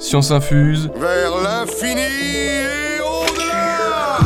Science 0.00 0.30
infuse. 0.30 0.90
Vers 0.96 1.42
l'infini 1.42 2.00
et 2.00 3.00
au-delà 3.02 4.18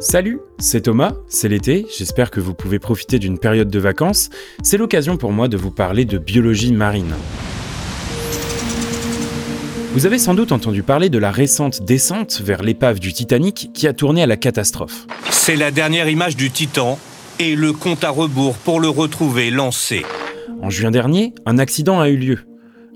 Salut, 0.00 0.40
c'est 0.58 0.82
Thomas, 0.82 1.12
c'est 1.28 1.48
l'été, 1.48 1.86
j'espère 1.96 2.32
que 2.32 2.40
vous 2.40 2.52
pouvez 2.52 2.80
profiter 2.80 3.20
d'une 3.20 3.38
période 3.38 3.70
de 3.70 3.78
vacances. 3.78 4.28
C'est 4.64 4.76
l'occasion 4.76 5.16
pour 5.16 5.30
moi 5.30 5.46
de 5.46 5.56
vous 5.56 5.70
parler 5.70 6.04
de 6.04 6.18
biologie 6.18 6.72
marine. 6.72 7.14
Vous 9.92 10.04
avez 10.04 10.18
sans 10.18 10.34
doute 10.34 10.50
entendu 10.50 10.82
parler 10.82 11.08
de 11.08 11.18
la 11.18 11.30
récente 11.30 11.84
descente 11.84 12.40
vers 12.42 12.62
l'épave 12.62 12.98
du 12.98 13.12
Titanic 13.12 13.70
qui 13.72 13.86
a 13.86 13.92
tourné 13.92 14.24
à 14.24 14.26
la 14.26 14.36
catastrophe. 14.36 15.06
C'est 15.30 15.56
la 15.56 15.70
dernière 15.70 16.08
image 16.08 16.34
du 16.34 16.50
Titan 16.50 16.98
et 17.38 17.54
le 17.54 17.72
compte 17.72 18.02
à 18.02 18.10
rebours 18.10 18.56
pour 18.56 18.80
le 18.80 18.88
retrouver 18.88 19.52
lancé. 19.52 20.04
En 20.60 20.70
juin 20.70 20.90
dernier, 20.90 21.34
un 21.46 21.58
accident 21.58 22.00
a 22.00 22.08
eu 22.08 22.16
lieu. 22.16 22.38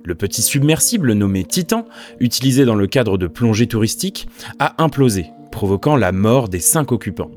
Le 0.05 0.17
petit 0.17 0.43
submersible 0.43 1.13
nommé 1.13 1.45
Titan, 1.45 1.87
utilisé 2.19 2.65
dans 2.65 2.75
le 2.75 2.89
cadre 2.89 3.19
de 3.19 3.29
plongée 3.29 3.69
touristique, 3.69 4.27
a 4.59 4.83
implosé, 4.83 5.27
provoquant 5.53 5.95
la 5.95 6.11
mort 6.11 6.49
des 6.49 6.59
cinq 6.59 6.91
occupants. 6.91 7.31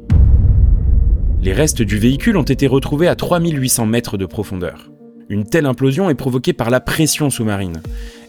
Les 1.42 1.54
restes 1.54 1.84
du 1.84 2.00
véhicule 2.00 2.38
ont 2.38 2.44
été 2.44 2.66
retrouvés 2.66 3.08
à 3.08 3.16
3800 3.16 3.86
mètres 3.86 4.18
de 4.18 4.26
profondeur. 4.26 4.90
Une 5.30 5.44
telle 5.44 5.68
implosion 5.68 6.10
est 6.10 6.16
provoquée 6.16 6.54
par 6.54 6.72
la 6.72 6.80
pression 6.80 7.30
sous-marine. 7.30 7.82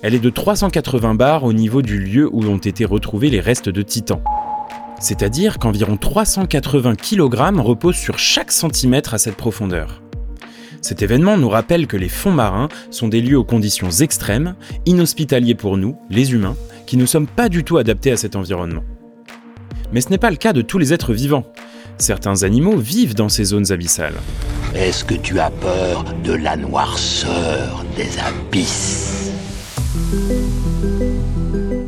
Elle 0.03 0.15
est 0.15 0.19
de 0.19 0.31
380 0.31 1.15
bars 1.15 1.45
au 1.45 1.55
niveau 1.55 1.81
du 1.81 1.99
lieu 1.99 2.29
où 2.31 2.45
ont 2.45 2.59
été 2.59 2.85
retrouvés 2.85 3.31
les 3.31 3.41
restes 3.41 3.71
de 3.71 3.81
Titan. 3.81 4.23
C'est-à-dire 5.01 5.59
qu'environ 5.59 5.97
380 5.97 6.97
kg 6.97 7.59
reposent 7.59 7.97
sur 7.97 8.19
chaque 8.19 8.53
centimètre 8.53 9.15
à 9.15 9.19
cette 9.19 9.37
profondeur. 9.37 10.03
Cet 10.87 11.03
événement 11.03 11.37
nous 11.37 11.49
rappelle 11.49 11.89
que 11.89 11.97
les 11.97 12.09
fonds 12.09 12.31
marins 12.31 12.69
sont 12.93 13.09
des 13.09 13.21
lieux 13.21 13.37
aux 13.37 13.43
conditions 13.43 13.91
extrêmes, 13.91 14.55
inhospitaliers 14.87 15.57
pour 15.57 15.77
nous, 15.77 15.97
les 16.11 16.33
humains, 16.33 16.55
qui 16.87 16.97
ne 16.97 17.07
sommes 17.07 17.27
pas 17.27 17.49
du 17.49 17.65
tout 17.65 17.77
adaptés 17.77 18.13
à 18.13 18.17
cet 18.17 18.37
environnement. 18.37 18.85
Mais 19.93 20.01
ce 20.01 20.11
n'est 20.11 20.17
pas 20.17 20.31
le 20.31 20.37
cas 20.37 20.53
de 20.53 20.63
tous 20.63 20.79
les 20.79 20.93
êtres 20.93 21.13
vivants. 21.13 21.43
Certains 21.99 22.45
animaux 22.45 22.77
vivent 22.77 23.17
dans 23.17 23.29
ces 23.29 23.43
zones 23.43 23.73
abyssales. 23.73 24.15
Est-ce 24.77 25.05
que 25.05 25.17
tu 25.17 25.41
as 25.41 25.51
peur 25.51 26.05
de 26.23 26.35
la 26.35 26.57
noirceur 26.57 27.85
des 27.97 28.21
abysses? 28.21 29.33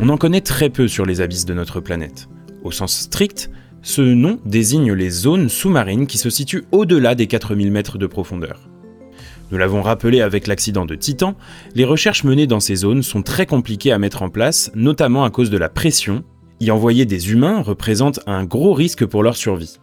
On 0.01 0.09
en 0.09 0.17
connaît 0.17 0.41
très 0.41 0.71
peu 0.71 0.89
sur 0.89 1.07
les 1.07 1.21
abysses 1.21 1.47
de 1.47 1.55
notre 1.55 1.79
planète. 1.79 2.29
Au 2.65 2.73
sens 2.73 2.97
strict, 2.97 3.49
ce 3.81 4.03
nom 4.03 4.41
désigne 4.45 4.93
les 4.93 5.11
zones 5.11 5.49
sous-marines 5.49 6.09
qui 6.09 6.19
se 6.19 6.31
situent 6.31 6.65
au-delà 6.73 7.15
des 7.15 7.29
4000 7.29 7.71
mètres 7.71 7.97
de 7.97 8.09
profondeur. 8.09 8.69
Nous 9.51 9.59
l'avons 9.59 9.81
rappelé 9.81 10.21
avec 10.21 10.47
l'accident 10.47 10.85
de 10.85 10.95
Titan, 10.95 11.35
les 11.75 11.85
recherches 11.85 12.25
menées 12.25 12.47
dans 12.47 12.61
ces 12.61 12.77
zones 12.77 13.03
sont 13.03 13.23
très 13.23 13.47
compliquées 13.47 13.93
à 13.93 13.99
mettre 13.99 14.23
en 14.23 14.29
place, 14.29 14.71
notamment 14.75 15.25
à 15.25 15.31
cause 15.31 15.51
de 15.51 15.57
la 15.57 15.71
pression. 15.71 16.23
Y 16.61 16.71
envoyer 16.71 17.07
des 17.07 17.33
humains 17.33 17.63
représente 17.63 18.21
un 18.27 18.45
gros 18.45 18.75
risque 18.75 19.07
pour 19.07 19.23
leur 19.23 19.37
survie. 19.37 19.79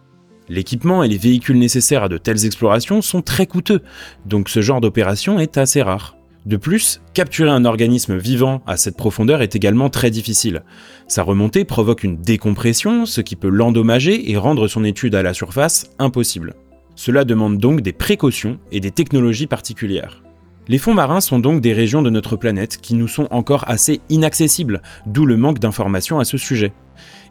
L'équipement 0.48 1.02
et 1.02 1.08
les 1.08 1.18
véhicules 1.18 1.58
nécessaires 1.58 2.04
à 2.04 2.08
de 2.08 2.18
telles 2.18 2.46
explorations 2.46 3.02
sont 3.02 3.22
très 3.22 3.46
coûteux, 3.46 3.82
donc 4.24 4.48
ce 4.48 4.60
genre 4.60 4.80
d'opération 4.80 5.40
est 5.40 5.58
assez 5.58 5.82
rare. 5.82 6.16
De 6.44 6.56
plus, 6.56 7.00
capturer 7.12 7.50
un 7.50 7.64
organisme 7.64 8.16
vivant 8.16 8.62
à 8.68 8.76
cette 8.76 8.96
profondeur 8.96 9.42
est 9.42 9.56
également 9.56 9.90
très 9.90 10.12
difficile. 10.12 10.62
Sa 11.08 11.24
remontée 11.24 11.64
provoque 11.64 12.04
une 12.04 12.18
décompression, 12.18 13.04
ce 13.04 13.20
qui 13.20 13.34
peut 13.34 13.48
l'endommager 13.48 14.30
et 14.30 14.36
rendre 14.36 14.68
son 14.68 14.84
étude 14.84 15.16
à 15.16 15.24
la 15.24 15.34
surface 15.34 15.90
impossible. 15.98 16.54
Cela 16.96 17.24
demande 17.24 17.58
donc 17.58 17.82
des 17.82 17.92
précautions 17.92 18.58
et 18.72 18.80
des 18.80 18.90
technologies 18.90 19.46
particulières. 19.46 20.22
Les 20.66 20.78
fonds 20.78 20.94
marins 20.94 21.20
sont 21.20 21.38
donc 21.38 21.60
des 21.60 21.72
régions 21.72 22.02
de 22.02 22.10
notre 22.10 22.36
planète 22.36 22.78
qui 22.78 22.94
nous 22.94 23.06
sont 23.06 23.28
encore 23.30 23.68
assez 23.68 24.00
inaccessibles, 24.08 24.82
d'où 25.06 25.24
le 25.24 25.36
manque 25.36 25.60
d'informations 25.60 26.18
à 26.18 26.24
ce 26.24 26.38
sujet. 26.38 26.72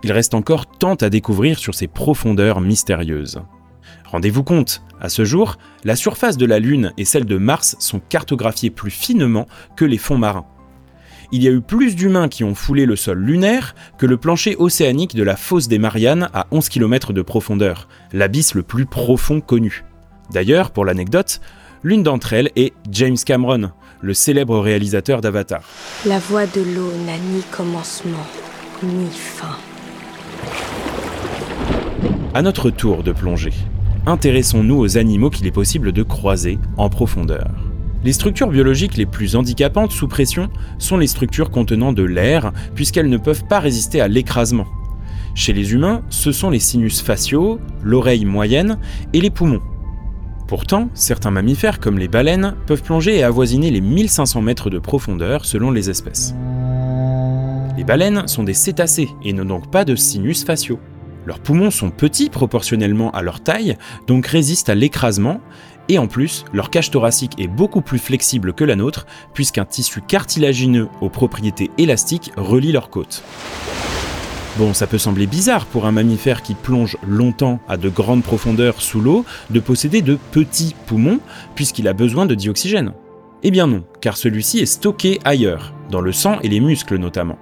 Il 0.03 0.11
reste 0.13 0.33
encore 0.33 0.67
tant 0.67 0.95
à 0.95 1.09
découvrir 1.09 1.59
sur 1.59 1.75
ces 1.75 1.87
profondeurs 1.87 2.61
mystérieuses. 2.61 3.41
Rendez-vous 4.05 4.43
compte, 4.43 4.83
à 5.01 5.09
ce 5.09 5.25
jour, 5.25 5.57
la 5.83 5.95
surface 5.95 6.37
de 6.37 6.45
la 6.45 6.59
Lune 6.59 6.93
et 6.97 7.03
celle 7.03 7.25
de 7.25 7.37
Mars 7.37 7.75
sont 7.79 7.99
cartographiées 7.99 8.69
plus 8.69 8.91
finement 8.91 9.47
que 9.75 9.83
les 9.83 9.97
fonds 9.97 10.17
marins. 10.17 10.45
Il 11.31 11.43
y 11.43 11.47
a 11.47 11.51
eu 11.51 11.61
plus 11.61 11.95
d'humains 11.95 12.27
qui 12.27 12.43
ont 12.43 12.55
foulé 12.55 12.85
le 12.85 12.95
sol 12.95 13.19
lunaire 13.19 13.75
que 13.97 14.05
le 14.05 14.17
plancher 14.17 14.55
océanique 14.57 15.15
de 15.15 15.23
la 15.23 15.35
fosse 15.35 15.67
des 15.67 15.79
Mariannes 15.79 16.29
à 16.33 16.47
11 16.51 16.69
km 16.69 17.13
de 17.13 17.21
profondeur, 17.21 17.87
l'abysse 18.13 18.53
le 18.53 18.63
plus 18.63 18.85
profond 18.85 19.41
connu. 19.41 19.83
D'ailleurs, 20.31 20.71
pour 20.71 20.85
l'anecdote, 20.85 21.41
l'une 21.83 22.03
d'entre 22.03 22.33
elles 22.33 22.51
est 22.55 22.73
James 22.91 23.17
Cameron, 23.23 23.71
le 24.01 24.13
célèbre 24.13 24.59
réalisateur 24.59 25.21
d'Avatar. 25.21 25.63
La 26.05 26.19
voie 26.19 26.45
de 26.45 26.61
l'eau 26.61 26.91
n'a 27.05 27.17
ni 27.17 27.41
commencement, 27.51 28.25
ni 28.83 29.07
fin. 29.09 29.57
À 32.33 32.41
notre 32.41 32.69
tour 32.69 33.03
de 33.03 33.11
plongée, 33.11 33.53
intéressons-nous 34.05 34.77
aux 34.77 34.97
animaux 34.97 35.29
qu'il 35.29 35.47
est 35.47 35.51
possible 35.51 35.91
de 35.91 36.03
croiser 36.03 36.59
en 36.77 36.89
profondeur. 36.89 37.64
Les 38.05 38.13
structures 38.13 38.51
biologiques 38.51 38.97
les 38.97 39.07
plus 39.07 39.35
handicapantes 39.35 39.91
sous 39.91 40.07
pression 40.07 40.51
sont 40.77 40.97
les 40.97 41.07
structures 41.07 41.49
contenant 41.49 41.91
de 41.91 42.03
l'air, 42.03 42.51
puisqu'elles 42.75 43.09
ne 43.09 43.17
peuvent 43.17 43.45
pas 43.45 43.59
résister 43.59 43.99
à 43.99 44.07
l'écrasement. 44.07 44.67
Chez 45.33 45.53
les 45.53 45.73
humains, 45.73 46.03
ce 46.11 46.31
sont 46.31 46.51
les 46.51 46.59
sinus 46.59 47.01
faciaux, 47.01 47.59
l'oreille 47.81 48.25
moyenne 48.25 48.77
et 49.13 49.21
les 49.21 49.31
poumons. 49.31 49.63
Pourtant, 50.47 50.89
certains 50.93 51.31
mammifères 51.31 51.79
comme 51.79 51.97
les 51.97 52.07
baleines 52.07 52.55
peuvent 52.67 52.83
plonger 52.83 53.17
et 53.17 53.23
avoisiner 53.23 53.71
les 53.71 53.81
1500 53.81 54.39
mètres 54.43 54.69
de 54.69 54.77
profondeur 54.77 55.43
selon 55.43 55.71
les 55.71 55.89
espèces. 55.89 56.35
Les 57.75 57.83
baleines 57.83 58.27
sont 58.27 58.43
des 58.43 58.53
cétacés 58.53 59.09
et 59.23 59.33
n'ont 59.33 59.45
donc 59.45 59.71
pas 59.71 59.83
de 59.83 59.95
sinus 59.95 60.45
faciaux. 60.45 60.79
Leurs 61.25 61.39
poumons 61.39 61.71
sont 61.71 61.89
petits 61.89 62.29
proportionnellement 62.29 63.09
à 63.09 63.23
leur 63.23 63.41
taille, 63.41 63.77
donc 64.05 64.27
résistent 64.27 64.69
à 64.69 64.75
l'écrasement, 64.75 65.41
et 65.89 65.97
en 65.97 66.07
plus, 66.07 66.45
leur 66.53 66.69
cage 66.69 66.91
thoracique 66.91 67.39
est 67.39 67.47
beaucoup 67.47 67.81
plus 67.81 67.99
flexible 67.99 68.53
que 68.53 68.63
la 68.63 68.75
nôtre, 68.75 69.05
puisqu'un 69.33 69.65
tissu 69.65 70.01
cartilagineux 70.01 70.87
aux 71.01 71.09
propriétés 71.09 71.71
élastiques 71.77 72.31
relie 72.37 72.71
leurs 72.71 72.89
côtes. 72.89 73.23
Bon, 74.57 74.73
ça 74.73 74.87
peut 74.87 74.97
sembler 74.97 75.27
bizarre 75.27 75.65
pour 75.65 75.85
un 75.85 75.91
mammifère 75.91 76.41
qui 76.41 76.53
plonge 76.53 76.97
longtemps 77.05 77.59
à 77.67 77.75
de 77.75 77.89
grandes 77.89 78.23
profondeurs 78.23 78.81
sous 78.81 79.01
l'eau 79.01 79.25
de 79.49 79.59
posséder 79.59 80.01
de 80.01 80.17
petits 80.31 80.75
poumons, 80.85 81.19
puisqu'il 81.55 81.89
a 81.89 81.93
besoin 81.93 82.25
de 82.25 82.35
dioxygène. 82.35 82.93
Eh 83.43 83.51
bien 83.51 83.67
non, 83.67 83.83
car 83.99 84.15
celui-ci 84.15 84.59
est 84.59 84.65
stocké 84.65 85.19
ailleurs, 85.25 85.73
dans 85.91 86.01
le 86.01 86.13
sang 86.13 86.39
et 86.41 86.47
les 86.47 86.61
muscles 86.61 86.97
notamment. 86.97 87.37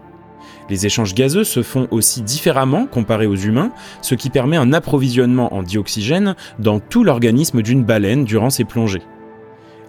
Les 0.69 0.85
échanges 0.85 1.13
gazeux 1.13 1.43
se 1.43 1.61
font 1.61 1.87
aussi 1.91 2.21
différemment 2.21 2.85
comparés 2.85 3.25
aux 3.25 3.35
humains, 3.35 3.71
ce 4.01 4.15
qui 4.15 4.29
permet 4.29 4.57
un 4.57 4.73
approvisionnement 4.73 5.53
en 5.53 5.63
dioxygène 5.63 6.35
dans 6.59 6.79
tout 6.79 7.03
l'organisme 7.03 7.61
d'une 7.61 7.83
baleine 7.83 8.25
durant 8.25 8.49
ses 8.49 8.63
plongées. 8.63 9.01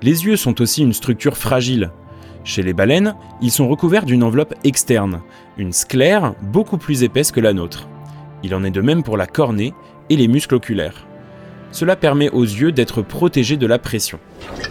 Les 0.03 0.25
yeux 0.27 0.37
sont 0.37 0.61
aussi 0.61 0.83
une 0.83 0.93
structure 0.93 1.37
fragile. 1.37 1.91
Chez 2.43 2.63
les 2.63 2.75
baleines, 2.75 3.15
ils 3.41 3.51
sont 3.51 3.69
recouverts 3.69 4.05
d'une 4.05 4.23
enveloppe 4.23 4.55
externe, 4.65 5.21
une 5.57 5.73
sclère 5.73 6.35
beaucoup 6.43 6.77
plus 6.77 7.03
épaisse 7.03 7.33
que 7.33 7.41
la 7.41 7.55
nôtre. 7.55 7.89
Il 8.43 8.55
en 8.55 8.65
est 8.65 8.71
de 8.71 8.83
même 8.83 9.03
pour 9.03 9.17
la 9.17 9.27
cornée 9.27 9.73
et 10.11 10.17
les 10.17 10.29
muscles 10.29 10.57
oculaires. 10.57 11.07
Cela 11.71 11.97
permet 11.97 12.29
aux 12.31 12.43
yeux 12.43 12.73
d'être 12.73 13.01
protégés 13.01 13.57
de 13.57 13.67
la 13.67 13.79
pression. 13.79 14.19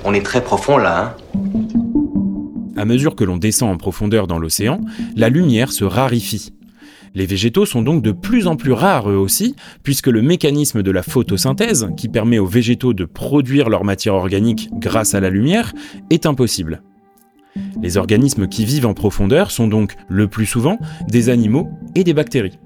On 0.04 0.14
est 0.14 0.24
très 0.24 0.42
profond 0.42 0.78
là, 0.78 1.16
hein 1.18 1.23
à 2.76 2.86
mesure 2.86 3.16
que 3.16 3.24
l'on 3.24 3.38
descend 3.38 3.74
en 3.74 3.78
profondeur 3.78 4.28
dans 4.28 4.40
l'océan, 4.40 4.82
la 5.16 5.30
lumière 5.30 5.72
se 5.72 5.84
raréfie. 5.84 6.54
Les 7.16 7.28
végétaux 7.28 7.68
sont 7.68 7.84
donc 7.84 8.02
de 8.02 8.12
plus 8.12 8.48
en 8.48 8.56
plus 8.56 8.72
rares 8.72 9.10
eux 9.10 9.18
aussi, 9.18 9.56
puisque 9.84 10.08
le 10.08 10.24
mécanisme 10.24 10.82
de 10.82 10.92
la 10.92 11.04
photosynthèse, 11.04 11.90
qui 11.96 12.10
permet 12.10 12.40
aux 12.40 12.48
végétaux 12.48 12.94
de 12.94 13.06
produire 13.06 13.70
leur 13.70 13.84
matière 13.84 14.16
organique 14.16 14.70
grâce 14.74 15.14
à 15.14 15.20
la 15.20 15.30
lumière, 15.30 15.74
est 16.10 16.26
impossible. 16.26 16.82
Les 17.84 17.98
organismes 17.98 18.48
qui 18.48 18.66
vivent 18.66 18.88
en 18.88 18.96
profondeur 18.96 19.52
sont 19.52 19.68
donc, 19.68 19.96
le 20.10 20.28
plus 20.28 20.48
souvent, 20.48 20.80
des 21.08 21.30
animaux 21.30 21.70
et 21.94 22.04
des 22.04 22.16
bactéries. 22.16 22.58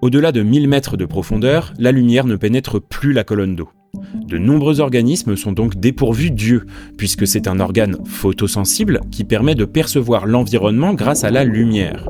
Au-delà 0.00 0.32
de 0.32 0.42
1000 0.42 0.68
mètres 0.68 0.96
de 0.96 1.04
profondeur, 1.04 1.72
la 1.78 1.92
lumière 1.92 2.24
ne 2.24 2.36
pénètre 2.36 2.80
plus 2.80 3.12
la 3.12 3.22
colonne 3.22 3.54
d'eau. 3.54 3.68
De 4.14 4.38
nombreux 4.38 4.80
organismes 4.80 5.36
sont 5.36 5.52
donc 5.52 5.76
dépourvus 5.76 6.30
d'yeux, 6.30 6.66
puisque 6.96 7.26
c'est 7.26 7.48
un 7.48 7.60
organe 7.60 7.96
photosensible 8.04 9.00
qui 9.10 9.24
permet 9.24 9.54
de 9.54 9.64
percevoir 9.64 10.26
l'environnement 10.26 10.94
grâce 10.94 11.24
à 11.24 11.30
la 11.30 11.44
lumière. 11.44 12.08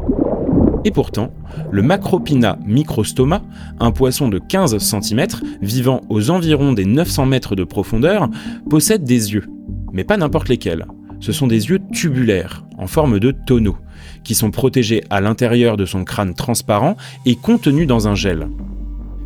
Et 0.85 0.91
pourtant, 0.91 1.33
le 1.71 1.83
Macropina 1.83 2.59
microstoma, 2.67 3.43
un 3.81 3.91
poisson 3.91 4.29
de 4.29 4.39
15 4.39 4.79
cm 4.79 5.27
vivant 5.61 6.01
aux 6.09 6.31
environs 6.31 6.73
des 6.73 6.85
900 6.85 7.27
mètres 7.27 7.57
de 7.57 7.65
profondeur, 7.65 8.29
possède 8.71 9.05
des 9.05 9.33
yeux, 9.33 9.47
mais 9.93 10.05
pas 10.05 10.17
n'importe 10.17 10.49
lesquels. 10.49 10.87
Ce 11.21 11.33
sont 11.33 11.49
des 11.49 11.69
yeux 11.69 11.81
tubulaires, 11.93 12.65
en 12.79 12.87
forme 12.87 13.19
de 13.19 13.33
tonneau, 13.33 13.77
qui 14.23 14.35
sont 14.35 14.51
protégés 14.51 15.03
à 15.11 15.21
l'intérieur 15.21 15.77
de 15.77 15.85
son 15.85 16.05
crâne 16.05 16.35
transparent 16.35 16.97
et 17.27 17.35
contenus 17.35 17.89
dans 17.89 18.07
un 18.07 18.15
gel. 18.15 18.49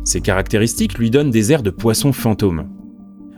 Ces 0.03 0.21
caractéristiques 0.21 0.97
lui 0.97 1.09
donnent 1.09 1.31
des 1.31 1.51
airs 1.51 1.63
de 1.63 1.69
poisson 1.69 2.11
fantôme. 2.11 2.67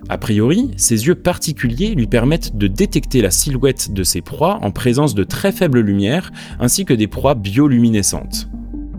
A 0.09 0.17
priori, 0.17 0.71
ces 0.77 1.07
yeux 1.07 1.15
particuliers 1.15 1.95
lui 1.95 2.05
permettent 2.05 2.55
de 2.55 2.67
détecter 2.67 3.21
la 3.21 3.31
silhouette 3.31 3.91
de 3.91 4.03
ses 4.03 4.21
proies 4.21 4.59
en 4.61 4.71
présence 4.71 5.15
de 5.15 5.23
très 5.23 5.51
faible 5.51 5.79
lumière, 5.79 6.31
ainsi 6.59 6.85
que 6.85 6.93
des 6.93 7.07
proies 7.07 7.33
bioluminescentes. 7.33 8.47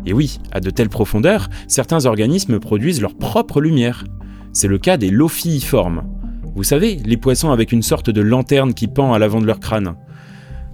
Et 0.05 0.13
oui, 0.13 0.39
à 0.53 0.61
de 0.61 0.71
telles 0.71 0.89
profondeurs, 0.89 1.49
certains 1.69 2.07
organismes 2.07 2.59
produisent 2.59 3.01
leur 3.01 3.17
propre 3.17 3.61
lumière. 3.61 4.05
C'est 4.53 4.69
le 4.69 4.79
cas 4.79 4.97
des 4.97 5.11
lophiiformes. 5.11 6.05
Vous 6.55 6.65
savez, 6.65 6.97
les 7.05 7.17
poissons 7.17 7.51
avec 7.51 7.73
une 7.73 7.83
sorte 7.83 8.11
de 8.11 8.21
lanterne 8.21 8.75
qui 8.75 8.87
pend 8.89 9.13
à 9.13 9.19
l'avant 9.19 9.41
de 9.41 9.47
leur 9.47 9.61
crâne. 9.61 9.95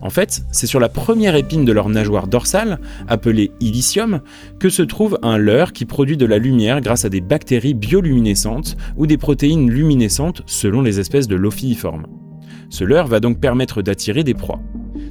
En 0.02 0.10
fait, 0.10 0.44
c'est 0.50 0.66
sur 0.66 0.80
la 0.80 0.88
première 0.88 1.36
épine 1.36 1.64
de 1.64 1.70
leur 1.70 1.88
nageoire 1.88 2.26
dorsale, 2.26 2.80
appelée 3.06 3.52
ilicium, 3.60 4.20
que 4.58 4.68
se 4.68 4.82
trouve 4.82 5.18
un 5.22 5.38
leurre 5.38 5.72
qui 5.72 5.84
produit 5.84 6.16
de 6.16 6.26
la 6.26 6.38
lumière 6.38 6.80
grâce 6.80 7.04
à 7.04 7.08
des 7.08 7.20
bactéries 7.20 7.74
bioluminescentes 7.74 8.76
ou 8.96 9.06
des 9.06 9.16
protéines 9.16 9.70
luminescentes 9.70 10.42
selon 10.46 10.82
les 10.82 10.98
espèces 10.98 11.28
de 11.28 11.36
lophiiformes. 11.36 12.06
Ce 12.68 12.82
leurre 12.82 13.06
va 13.06 13.20
donc 13.20 13.38
permettre 13.38 13.80
d'attirer 13.80 14.24
des 14.24 14.34
proies. 14.34 14.60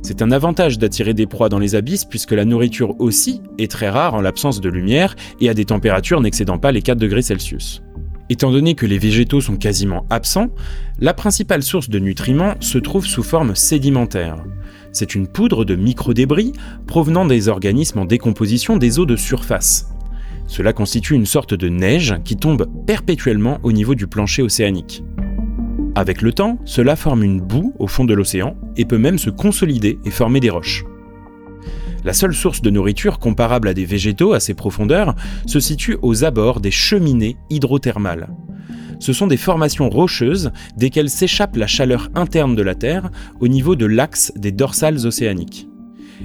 C'est 0.01 0.21
un 0.21 0.31
avantage 0.31 0.77
d'attirer 0.77 1.13
des 1.13 1.27
proies 1.27 1.47
dans 1.47 1.59
les 1.59 1.75
abysses 1.75 2.05
puisque 2.05 2.31
la 2.31 2.43
nourriture 2.43 2.99
aussi 2.99 3.41
est 3.59 3.71
très 3.71 3.89
rare 3.89 4.15
en 4.15 4.21
l'absence 4.21 4.59
de 4.59 4.69
lumière 4.69 5.15
et 5.39 5.47
à 5.47 5.53
des 5.53 5.65
températures 5.65 6.21
n'excédant 6.21 6.57
pas 6.57 6.71
les 6.71 6.81
4 6.81 6.97
degrés 6.97 7.21
Celsius. 7.21 7.81
Étant 8.29 8.51
donné 8.51 8.75
que 8.75 8.85
les 8.85 8.97
végétaux 8.97 9.41
sont 9.41 9.57
quasiment 9.57 10.05
absents, 10.09 10.47
la 10.99 11.13
principale 11.13 11.63
source 11.63 11.89
de 11.89 11.99
nutriments 11.99 12.55
se 12.61 12.77
trouve 12.77 13.05
sous 13.05 13.23
forme 13.23 13.55
sédimentaire. 13.55 14.43
C'est 14.91 15.15
une 15.15 15.27
poudre 15.27 15.65
de 15.65 15.75
microdébris 15.75 16.53
provenant 16.85 17.25
des 17.25 17.47
organismes 17.47 17.99
en 17.99 18.05
décomposition 18.05 18.77
des 18.77 18.99
eaux 18.99 19.05
de 19.05 19.15
surface. 19.15 19.87
Cela 20.47 20.73
constitue 20.73 21.15
une 21.15 21.25
sorte 21.25 21.53
de 21.53 21.69
neige 21.69 22.15
qui 22.25 22.35
tombe 22.35 22.67
perpétuellement 22.85 23.59
au 23.63 23.71
niveau 23.71 23.95
du 23.95 24.07
plancher 24.07 24.41
océanique. 24.41 25.03
Avec 25.95 26.21
le 26.21 26.33
temps, 26.33 26.57
cela 26.65 26.95
forme 26.95 27.23
une 27.23 27.39
boue 27.39 27.73
au 27.79 27.87
fond 27.87 28.05
de 28.05 28.13
l'océan 28.13 28.55
et 28.75 28.85
peut 28.85 28.97
même 28.97 29.17
se 29.17 29.29
consolider 29.29 29.97
et 30.03 30.11
former 30.11 30.39
des 30.39 30.49
roches. 30.49 30.83
La 32.03 32.13
seule 32.13 32.33
source 32.33 32.61
de 32.61 32.69
nourriture 32.69 33.19
comparable 33.19 33.67
à 33.67 33.73
des 33.73 33.85
végétaux 33.85 34.33
à 34.33 34.39
ces 34.39 34.53
profondeurs 34.53 35.15
se 35.45 35.59
situe 35.59 35.97
aux 36.01 36.23
abords 36.23 36.59
des 36.59 36.71
cheminées 36.71 37.37
hydrothermales. 37.49 38.29
Ce 38.99 39.13
sont 39.13 39.27
des 39.27 39.37
formations 39.37 39.89
rocheuses 39.89 40.51
desquelles 40.77 41.09
s'échappe 41.09 41.55
la 41.55 41.67
chaleur 41.67 42.09
interne 42.15 42.55
de 42.55 42.61
la 42.61 42.75
Terre 42.75 43.09
au 43.39 43.47
niveau 43.47 43.75
de 43.75 43.85
l'axe 43.85 44.31
des 44.35 44.51
dorsales 44.51 45.05
océaniques. 45.07 45.67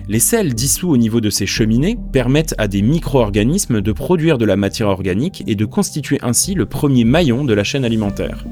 Les 0.08 0.20
sels 0.20 0.54
dissous 0.54 0.90
au 0.90 0.96
niveau 0.96 1.20
de 1.20 1.30
ces 1.30 1.46
cheminées 1.46 1.98
permettent 2.12 2.54
à 2.58 2.68
des 2.68 2.82
micro-organismes 2.82 3.80
de 3.80 3.92
produire 3.92 4.38
de 4.38 4.44
la 4.44 4.56
matière 4.56 4.88
organique 4.88 5.42
et 5.46 5.54
de 5.54 5.64
constituer 5.64 6.18
ainsi 6.22 6.54
le 6.54 6.66
premier 6.66 7.04
maillon 7.04 7.44
de 7.44 7.54
la 7.54 7.64
chaîne 7.64 7.84
alimentaire. 7.84 8.44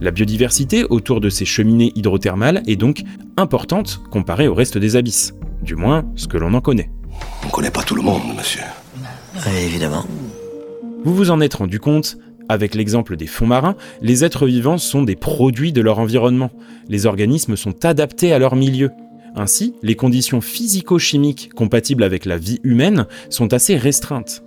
La 0.00 0.10
biodiversité 0.10 0.84
autour 0.84 1.20
de 1.20 1.30
ces 1.30 1.44
cheminées 1.44 1.92
hydrothermales 1.94 2.62
est 2.66 2.76
donc 2.76 3.02
importante 3.36 4.02
comparée 4.10 4.48
au 4.48 4.54
reste 4.54 4.76
des 4.76 4.96
abysses, 4.96 5.34
du 5.62 5.74
moins 5.76 6.04
ce 6.16 6.28
que 6.28 6.36
l'on 6.36 6.52
en 6.54 6.60
connaît. 6.60 6.90
On 7.44 7.48
connaît 7.48 7.70
pas 7.70 7.82
tout 7.82 7.94
le 7.94 8.02
monde, 8.02 8.22
monsieur. 8.36 8.62
évidemment. 9.56 10.04
Vous 11.04 11.14
vous 11.14 11.30
en 11.30 11.40
êtes 11.40 11.54
rendu 11.54 11.80
compte, 11.80 12.18
avec 12.48 12.74
l'exemple 12.74 13.16
des 13.16 13.26
fonds 13.26 13.46
marins, 13.46 13.76
les 14.02 14.24
êtres 14.24 14.46
vivants 14.46 14.78
sont 14.78 15.02
des 15.02 15.16
produits 15.16 15.72
de 15.72 15.80
leur 15.80 15.98
environnement. 15.98 16.50
Les 16.88 17.06
organismes 17.06 17.56
sont 17.56 17.84
adaptés 17.84 18.32
à 18.32 18.38
leur 18.38 18.56
milieu. 18.56 18.90
Ainsi, 19.34 19.74
les 19.82 19.96
conditions 19.96 20.40
physico-chimiques 20.40 21.52
compatibles 21.54 22.04
avec 22.04 22.24
la 22.24 22.36
vie 22.36 22.60
humaine 22.62 23.06
sont 23.30 23.52
assez 23.52 23.76
restreintes. 23.76 24.44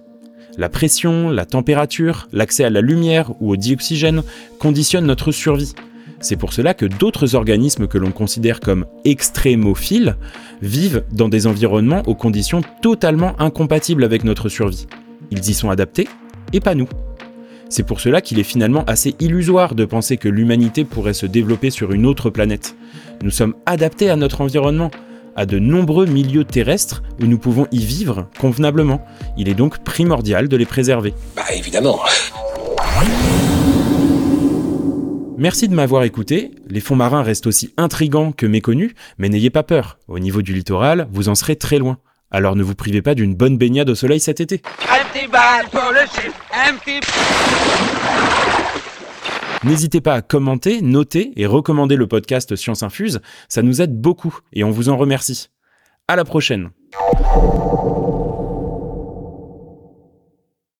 La 0.57 0.69
pression, 0.69 1.29
la 1.29 1.45
température, 1.45 2.27
l'accès 2.31 2.63
à 2.63 2.69
la 2.69 2.81
lumière 2.81 3.31
ou 3.41 3.51
au 3.51 3.57
dioxygène 3.57 4.23
conditionnent 4.59 5.05
notre 5.05 5.31
survie. 5.31 5.73
C'est 6.19 6.35
pour 6.35 6.53
cela 6.53 6.73
que 6.73 6.85
d'autres 6.85 7.35
organismes 7.35 7.88
que 7.88 8.00
l'on 8.00 8.11
considère 8.11 8.59
comme 8.59 8.85
extrémophiles 9.05 10.15
vivent 10.61 11.03
dans 11.11 11.29
des 11.29 11.45
environnements 11.45 12.01
aux 12.07 12.15
conditions 12.15 12.61
totalement 12.81 13.39
incompatibles 13.39 14.03
avec 14.03 14.23
notre 14.23 14.50
survie. 14.50 14.88
Ils 15.29 15.47
y 15.47 15.53
sont 15.53 15.69
adaptés 15.69 16.07
et 16.53 16.59
pas 16.59 16.73
nous. 16.73 16.88
C'est 17.69 17.83
pour 17.83 17.99
cela 17.99 18.21
qu'il 18.21 18.39
est 18.39 18.43
finalement 18.43 18.83
assez 18.85 19.15
illusoire 19.19 19.75
de 19.75 19.85
penser 19.85 20.17
que 20.17 20.29
l'humanité 20.29 20.85
pourrait 20.85 21.13
se 21.13 21.25
développer 21.25 21.69
sur 21.69 21.91
une 21.91 22.05
autre 22.05 22.29
planète. 22.29 22.75
Nous 23.21 23.31
sommes 23.31 23.55
adaptés 23.65 24.09
à 24.09 24.15
notre 24.15 24.41
environnement, 24.41 24.89
à 25.35 25.45
de 25.45 25.59
nombreux 25.59 26.05
milieux 26.05 26.45
terrestres 26.45 27.03
où 27.21 27.25
nous 27.25 27.37
pouvons 27.37 27.67
y 27.71 27.79
vivre 27.79 28.29
convenablement. 28.39 29.05
Il 29.37 29.49
est 29.49 29.53
donc 29.53 29.83
primordial 29.83 30.47
de 30.47 30.57
les 30.57 30.65
préserver. 30.65 31.13
Bah 31.35 31.43
évidemment. 31.53 31.99
Merci 35.37 35.67
de 35.67 35.75
m'avoir 35.75 36.03
écouté. 36.03 36.51
Les 36.67 36.79
fonds 36.79 36.95
marins 36.95 37.21
restent 37.21 37.45
aussi 37.45 37.71
intrigants 37.77 38.31
que 38.31 38.47
méconnus, 38.47 38.93
mais 39.19 39.29
n'ayez 39.29 39.51
pas 39.51 39.61
peur. 39.61 39.99
Au 40.07 40.17
niveau 40.17 40.41
du 40.41 40.53
littoral, 40.53 41.07
vous 41.11 41.29
en 41.29 41.35
serez 41.35 41.55
très 41.55 41.77
loin. 41.77 41.99
Alors 42.31 42.56
ne 42.56 42.63
vous 42.63 42.75
privez 42.75 43.01
pas 43.01 43.15
d'une 43.15 43.35
bonne 43.35 43.57
baignade 43.57 43.89
au 43.89 43.95
soleil 43.95 44.19
cet 44.19 44.41
été. 44.41 44.62
N'hésitez 49.63 50.01
pas 50.01 50.13
à 50.13 50.21
commenter, 50.21 50.81
noter 50.81 51.31
et 51.35 51.45
recommander 51.45 51.95
le 51.95 52.07
podcast 52.07 52.56
Science 52.56 52.83
Infuse, 52.83 53.21
ça 53.50 53.62
nous 53.62 53.81
aide 53.81 54.00
beaucoup 54.00 54.38
et 54.53 54.63
on 54.63 54.71
vous 54.71 54.89
en 54.89 54.97
remercie. 54.97 55.50
À 56.07 56.15
la 56.15 56.25
prochaine. 56.25 56.69